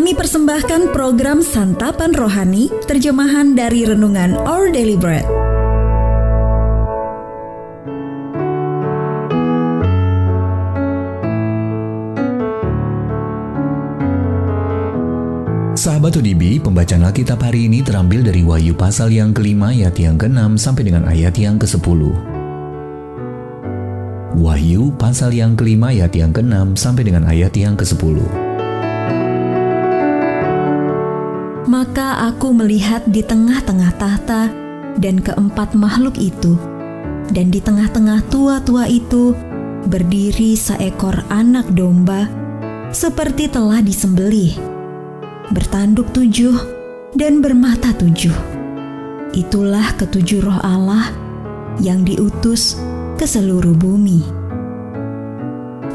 Kami 0.00 0.16
persembahkan 0.16 0.96
program 0.96 1.44
Santapan 1.44 2.16
Rohani, 2.16 2.72
terjemahan 2.88 3.52
dari 3.52 3.84
Renungan 3.84 4.32
Our 4.48 4.72
Daily 4.72 4.96
Bread. 4.96 5.28
Sahabat 15.76 16.16
ODB, 16.16 16.64
pembacaan 16.64 17.04
Alkitab 17.04 17.44
hari 17.44 17.68
ini 17.68 17.84
terambil 17.84 18.24
dari 18.24 18.40
Wahyu 18.40 18.72
pasal 18.72 19.12
yang 19.12 19.36
kelima 19.36 19.68
ayat 19.68 20.00
yang 20.00 20.16
ke-6 20.16 20.56
sampai 20.56 20.88
dengan 20.88 21.04
ayat 21.12 21.36
yang 21.36 21.60
ke-10. 21.60 22.00
Wahyu 24.40 24.96
pasal 24.96 25.36
yang 25.36 25.52
kelima 25.60 25.92
ayat 25.92 26.16
yang 26.16 26.32
ke-6 26.32 26.80
sampai 26.80 27.04
dengan 27.04 27.28
ayat 27.28 27.52
yang 27.52 27.76
ke-10. 27.76 28.48
Maka 31.90 32.30
aku 32.30 32.54
melihat 32.54 33.02
di 33.10 33.18
tengah-tengah 33.18 33.98
tahta 33.98 34.46
dan 35.02 35.18
keempat 35.18 35.74
makhluk 35.74 36.22
itu, 36.22 36.54
dan 37.34 37.50
di 37.50 37.58
tengah-tengah 37.58 38.30
tua-tua 38.30 38.86
itu 38.86 39.34
berdiri 39.90 40.54
seekor 40.54 41.26
anak 41.34 41.66
domba 41.74 42.30
seperti 42.94 43.50
telah 43.50 43.82
disembelih, 43.82 44.54
bertanduk 45.50 46.06
tujuh 46.14 46.54
dan 47.18 47.42
bermata 47.42 47.90
tujuh. 47.98 48.38
Itulah 49.34 49.90
ketujuh 49.98 50.46
roh 50.46 50.62
Allah 50.62 51.10
yang 51.82 52.06
diutus 52.06 52.78
ke 53.18 53.26
seluruh 53.26 53.74
bumi. 53.74 54.22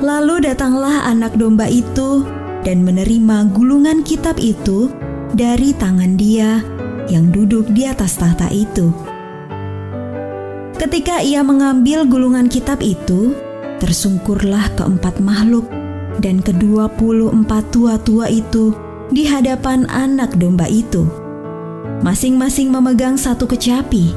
Lalu 0.03 0.43
datanglah 0.43 1.07
anak 1.07 1.39
domba 1.39 1.71
itu 1.71 2.27
dan 2.67 2.83
menerima 2.83 3.47
gulungan 3.55 4.03
kitab 4.03 4.35
itu 4.43 4.91
dari 5.33 5.73
tangan 5.73 6.13
Dia 6.19 6.61
yang 7.09 7.33
duduk 7.33 7.71
di 7.73 7.89
atas 7.89 8.19
tahta 8.19 8.51
itu. 8.53 8.93
Ketika 10.75 11.23
ia 11.23 11.41
mengambil 11.41 12.05
gulungan 12.05 12.51
kitab 12.51 12.83
itu, 12.83 13.33
tersungkurlah 13.81 14.75
keempat 14.75 15.17
makhluk 15.23 15.65
dan 16.19 16.43
kedua 16.43 16.91
puluh 16.91 17.31
empat 17.31 17.71
tua-tua 17.73 18.27
itu 18.29 18.75
di 19.09 19.23
hadapan 19.25 19.87
anak 19.87 20.35
domba 20.35 20.67
itu. 20.67 21.07
Masing-masing 22.03 22.69
memegang 22.69 23.15
satu 23.15 23.47
kecapi 23.47 24.11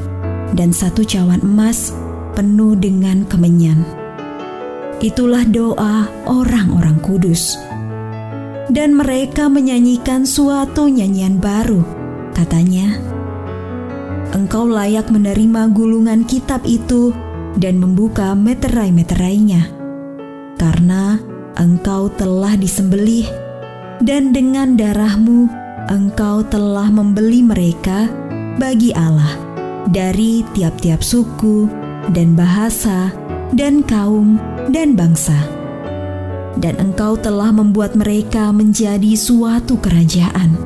dan 0.56 0.74
satu 0.74 1.06
cawan 1.06 1.40
emas 1.44 1.94
penuh 2.34 2.74
dengan 2.74 3.22
kemenyan. 3.28 3.84
Itulah 4.98 5.46
doa 5.46 6.10
orang-orang 6.26 6.98
kudus 7.04 7.54
dan 8.68 8.92
mereka 8.92 9.48
menyanyikan 9.48 10.28
suatu 10.28 10.88
nyanyian 10.88 11.40
baru. 11.40 11.80
Katanya, 12.36 13.00
"Engkau 14.36 14.68
layak 14.68 15.08
menerima 15.08 15.72
gulungan 15.72 16.28
kitab 16.28 16.62
itu 16.68 17.10
dan 17.56 17.80
membuka 17.80 18.36
meterai-meterainya, 18.36 19.66
karena 20.60 21.18
engkau 21.56 22.12
telah 22.12 22.54
disembelih, 22.54 23.26
dan 24.04 24.30
dengan 24.30 24.76
darahmu 24.78 25.48
engkau 25.88 26.44
telah 26.46 26.86
membeli 26.92 27.42
mereka 27.42 28.06
bagi 28.60 28.92
Allah 28.94 29.34
dari 29.88 30.44
tiap-tiap 30.52 31.00
suku 31.00 31.66
dan 32.12 32.36
bahasa 32.36 33.10
dan 33.56 33.80
kaum 33.82 34.36
dan 34.70 34.92
bangsa." 34.94 35.57
Dan 36.56 36.80
engkau 36.80 37.20
telah 37.20 37.52
membuat 37.52 37.92
mereka 37.92 38.48
menjadi 38.50 39.12
suatu 39.12 39.76
kerajaan 39.76 40.56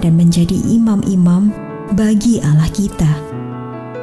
dan 0.00 0.12
menjadi 0.16 0.56
imam-imam 0.72 1.52
bagi 1.92 2.40
Allah 2.40 2.70
kita. 2.72 3.12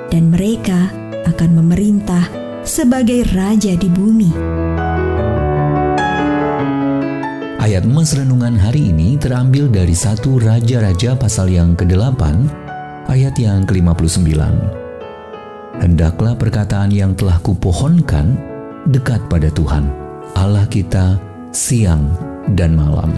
Dan 0.09 0.30
mereka 0.30 0.90
akan 1.25 1.50
memerintah 1.62 2.30
sebagai 2.62 3.25
raja 3.34 3.74
di 3.74 3.90
bumi. 3.90 4.31
Ayat 7.59 7.86
emas 7.86 8.18
renungan 8.18 8.58
hari 8.58 8.90
ini 8.90 9.14
terambil 9.22 9.69
dari 9.69 9.94
satu 9.94 10.42
Raja-Raja 10.42 11.14
pasal 11.14 11.53
yang 11.53 11.78
ke-8, 11.78 12.22
ayat 13.06 13.38
yang 13.38 13.62
ke-59. 13.69 14.34
Hendaklah 15.78 16.34
perkataan 16.34 16.90
yang 16.90 17.14
telah 17.14 17.38
kupohonkan 17.46 18.34
dekat 18.90 19.22
pada 19.30 19.53
Tuhan 19.53 20.09
Allah 20.38 20.70
kita 20.70 21.18
siang 21.50 22.14
dan 22.54 22.78
malam. 22.78 23.10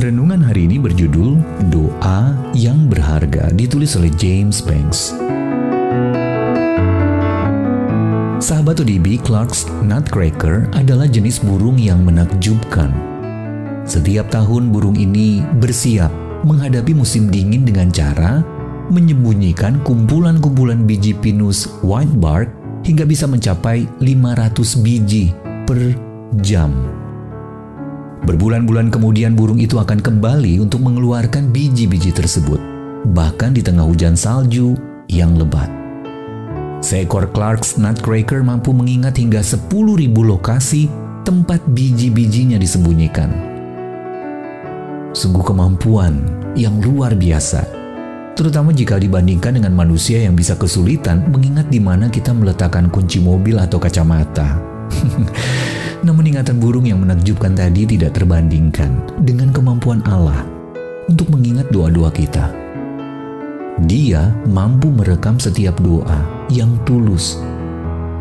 Renungan 0.00 0.40
hari 0.40 0.64
ini 0.64 0.80
berjudul 0.80 1.36
Doa 1.68 2.32
yang 2.56 2.88
Berharga 2.88 3.52
ditulis 3.52 3.94
oleh 4.00 4.08
James 4.16 4.64
Banks. 4.64 5.12
Sahabat 8.42 8.82
ODB 8.82 9.22
Clark's 9.22 9.68
Nutcracker 9.84 10.66
adalah 10.74 11.06
jenis 11.06 11.38
burung 11.38 11.78
yang 11.78 12.02
menakjubkan. 12.02 12.90
Setiap 13.84 14.32
tahun 14.32 14.72
burung 14.74 14.96
ini 14.98 15.44
bersiap 15.60 16.10
menghadapi 16.42 16.96
musim 16.96 17.30
dingin 17.30 17.62
dengan 17.62 17.92
cara 17.94 18.42
menyembunyikan 18.90 19.78
kumpulan-kumpulan 19.86 20.82
biji 20.82 21.14
pinus 21.14 21.70
white 21.86 22.10
bark 22.18 22.50
hingga 22.82 23.06
bisa 23.06 23.30
mencapai 23.30 23.86
500 24.02 24.82
biji 24.82 25.30
per 25.66 25.78
jam. 26.42 26.70
Berbulan-bulan 28.22 28.94
kemudian 28.94 29.34
burung 29.34 29.58
itu 29.58 29.82
akan 29.82 29.98
kembali 29.98 30.62
untuk 30.62 30.78
mengeluarkan 30.78 31.50
biji-biji 31.50 32.14
tersebut, 32.14 32.62
bahkan 33.10 33.50
di 33.50 33.66
tengah 33.66 33.82
hujan 33.82 34.14
salju 34.14 34.78
yang 35.10 35.34
lebat. 35.34 35.66
Seekor 36.82 37.30
Clark's 37.34 37.78
Nutcracker 37.78 38.42
mampu 38.46 38.70
mengingat 38.74 39.18
hingga 39.18 39.42
10.000 39.42 40.10
lokasi 40.10 40.86
tempat 41.22 41.62
biji-bijinya 41.70 42.58
disembunyikan. 42.58 43.30
Sungguh 45.14 45.42
kemampuan 45.46 46.22
yang 46.58 46.78
luar 46.82 47.14
biasa 47.14 47.81
terutama 48.32 48.72
jika 48.72 48.96
dibandingkan 48.96 49.60
dengan 49.60 49.72
manusia 49.76 50.20
yang 50.24 50.32
bisa 50.32 50.56
kesulitan 50.56 51.24
mengingat 51.28 51.68
di 51.68 51.78
mana 51.78 52.08
kita 52.08 52.32
meletakkan 52.32 52.88
kunci 52.88 53.20
mobil 53.20 53.60
atau 53.60 53.76
kacamata. 53.76 54.58
Namun 56.06 56.34
ingatan 56.34 56.58
burung 56.58 56.82
yang 56.82 56.98
menakjubkan 56.98 57.54
tadi 57.54 57.86
tidak 57.86 58.18
terbandingkan 58.18 58.90
dengan 59.22 59.54
kemampuan 59.54 60.02
Allah 60.10 60.42
untuk 61.06 61.30
mengingat 61.30 61.70
doa-doa 61.70 62.10
kita. 62.10 62.50
Dia 63.86 64.34
mampu 64.46 64.90
merekam 64.90 65.38
setiap 65.38 65.78
doa 65.78 66.46
yang 66.50 66.74
tulus, 66.82 67.38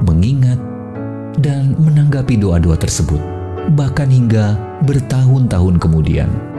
mengingat 0.05 0.57
dan 1.41 1.73
menanggapi 1.81 2.37
doa-doa 2.37 2.77
tersebut, 2.77 3.19
bahkan 3.73 4.09
hingga 4.09 4.57
bertahun-tahun 4.85 5.75
kemudian. 5.81 6.50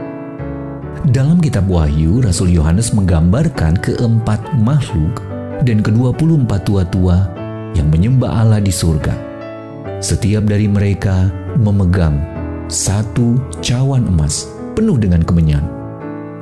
Dalam 1.01 1.41
kitab 1.41 1.65
Wahyu, 1.65 2.21
Rasul 2.21 2.53
Yohanes 2.53 2.93
menggambarkan 2.93 3.81
keempat 3.81 4.39
makhluk 4.61 5.25
dan 5.65 5.81
kedua 5.81 6.13
puluh 6.13 6.37
empat 6.37 6.69
tua-tua 6.69 7.33
yang 7.73 7.89
menyembah 7.89 8.29
Allah 8.29 8.61
di 8.61 8.69
surga. 8.69 9.17
Setiap 9.97 10.45
dari 10.45 10.69
mereka 10.69 11.33
memegang 11.57 12.21
satu 12.69 13.41
cawan 13.65 14.05
emas 14.05 14.45
penuh 14.77 14.95
dengan 15.01 15.25
kemenyan. 15.25 15.65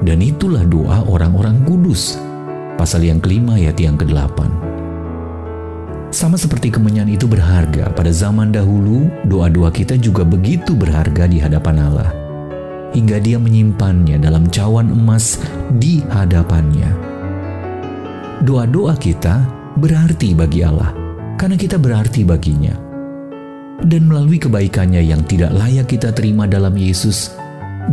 Dan 0.04 0.20
itulah 0.20 0.68
doa 0.68 1.08
orang-orang 1.08 1.64
kudus. 1.64 2.20
Pasal 2.76 3.08
yang 3.08 3.24
kelima 3.24 3.56
ayat 3.56 3.80
yang 3.80 3.96
kedelapan. 3.96 4.52
Sama 6.12 6.36
seperti 6.36 6.76
kemenyan 6.76 7.08
itu 7.08 7.24
berharga 7.24 7.88
pada 7.96 8.12
zaman 8.12 8.52
dahulu, 8.52 9.08
doa-doa 9.32 9.72
kita 9.72 9.96
juga 9.96 10.28
begitu 10.28 10.76
berharga 10.76 11.24
di 11.24 11.40
hadapan 11.40 11.88
Allah 11.88 12.21
hingga 12.92 13.18
dia 13.20 13.40
menyimpannya 13.40 14.20
dalam 14.20 14.48
cawan 14.48 14.92
emas 14.92 15.40
di 15.80 16.04
hadapannya. 16.12 16.92
Doa-doa 18.42 18.98
kita 18.98 19.46
berarti 19.78 20.34
bagi 20.34 20.66
Allah 20.66 20.92
karena 21.40 21.56
kita 21.56 21.80
berarti 21.80 22.22
baginya. 22.28 22.76
Dan 23.82 24.06
melalui 24.06 24.38
kebaikannya 24.38 25.02
yang 25.02 25.26
tidak 25.26 25.58
layak 25.58 25.90
kita 25.90 26.14
terima 26.14 26.46
dalam 26.46 26.78
Yesus, 26.78 27.34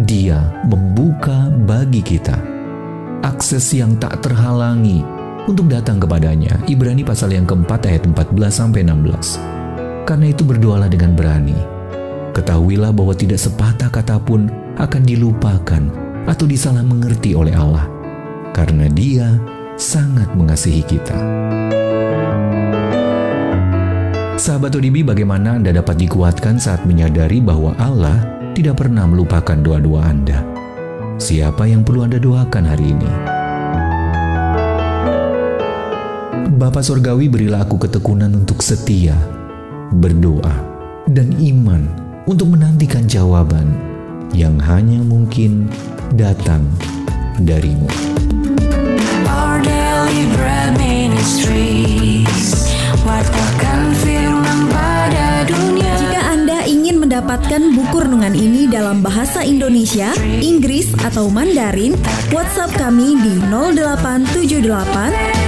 dia 0.05 0.53
membuka 0.69 1.49
bagi 1.65 2.05
kita 2.05 2.59
akses 3.25 3.75
yang 3.75 3.97
tak 3.99 4.21
terhalangi 4.23 5.03
untuk 5.49 5.67
datang 5.67 5.97
kepadanya. 5.99 6.61
Ibrani 6.69 7.03
pasal 7.03 7.35
yang 7.35 7.49
keempat 7.49 7.89
ayat 7.89 8.05
14 8.05 8.53
sampai 8.53 8.85
16. 8.85 9.41
Karena 10.05 10.27
itu 10.29 10.43
berdoalah 10.45 10.89
dengan 10.89 11.17
berani. 11.17 11.57
Ketahuilah 12.37 12.93
bahwa 12.95 13.17
tidak 13.17 13.41
sepatah 13.41 13.91
kata 13.91 14.21
pun 14.23 14.47
akan 14.79 15.03
dilupakan 15.03 15.83
atau 16.31 16.47
disalah 16.47 16.87
mengerti 16.87 17.35
oleh 17.35 17.53
Allah, 17.53 17.91
karena 18.55 18.87
Dia 18.87 19.35
sangat 19.75 20.31
mengasihi 20.39 20.83
kita. 20.87 21.19
Sahabat 24.39 24.71
ODB, 24.79 25.03
bagaimana 25.03 25.59
Anda 25.59 25.75
dapat 25.75 25.99
dikuatkan 25.99 26.63
saat 26.63 26.87
menyadari 26.87 27.43
bahwa 27.43 27.75
Allah 27.75 28.23
tidak 28.55 28.79
pernah 28.87 29.03
melupakan 29.03 29.59
doa-doa 29.59 30.03
Anda. 30.07 30.47
Siapa 31.19 31.67
yang 31.67 31.83
perlu 31.83 32.07
Anda 32.07 32.23
doakan 32.23 32.65
hari 32.65 32.87
ini? 32.95 33.11
Bapa 36.55 36.83
Surgawi 36.83 37.27
berilah 37.27 37.67
aku 37.67 37.83
ketekunan 37.83 38.31
untuk 38.35 38.63
setia, 38.63 39.19
berdoa, 39.91 40.55
dan 41.11 41.35
iman 41.39 41.83
untuk 42.31 42.55
menantikan 42.55 43.07
jawaban 43.11 43.89
yang 44.33 44.57
hanya 44.61 45.01
mungkin 45.05 45.69
datang 46.17 46.65
darimu. 47.43 47.89
Our 49.29 49.61
Daily 49.63 50.27
Bread 50.35 50.75
Ministries 50.81 52.73
Wartakan 53.07 53.95
firman 54.05 54.69
pada 54.69 55.49
dunia 55.49 55.93
Jika 55.97 56.21
Anda 56.35 56.59
ingin 56.69 57.01
mendapatkan 57.01 57.63
buku 57.73 57.97
renungan 58.05 58.37
ini 58.37 58.69
dalam 58.69 59.01
bahasa 59.01 59.41
Indonesia, 59.41 60.13
Inggris, 60.45 60.93
atau 61.01 61.33
Mandarin, 61.33 61.97
WhatsApp 62.35 62.75
kami 62.77 63.17
di 63.21 63.35
0878 63.49 65.48